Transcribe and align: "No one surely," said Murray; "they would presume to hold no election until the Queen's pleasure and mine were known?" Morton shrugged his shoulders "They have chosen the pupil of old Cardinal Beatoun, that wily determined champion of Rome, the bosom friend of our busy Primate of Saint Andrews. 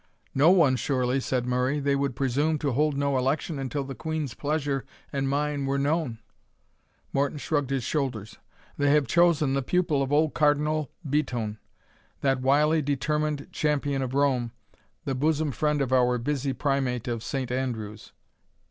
"No 0.33 0.49
one 0.49 0.77
surely," 0.77 1.19
said 1.19 1.45
Murray; 1.45 1.79
"they 1.79 1.95
would 1.95 2.15
presume 2.15 2.57
to 2.57 2.71
hold 2.71 2.97
no 2.97 3.19
election 3.19 3.59
until 3.59 3.83
the 3.83 3.93
Queen's 3.93 4.33
pleasure 4.33 4.83
and 5.13 5.29
mine 5.29 5.67
were 5.67 5.77
known?" 5.77 6.17
Morton 7.13 7.37
shrugged 7.37 7.69
his 7.69 7.83
shoulders 7.83 8.39
"They 8.79 8.89
have 8.93 9.05
chosen 9.05 9.53
the 9.53 9.61
pupil 9.61 10.01
of 10.01 10.11
old 10.11 10.33
Cardinal 10.33 10.89
Beatoun, 11.07 11.59
that 12.21 12.41
wily 12.41 12.81
determined 12.81 13.49
champion 13.51 14.01
of 14.01 14.15
Rome, 14.15 14.51
the 15.05 15.13
bosom 15.13 15.51
friend 15.51 15.83
of 15.83 15.93
our 15.93 16.17
busy 16.17 16.51
Primate 16.51 17.07
of 17.07 17.21
Saint 17.21 17.51
Andrews. 17.51 18.11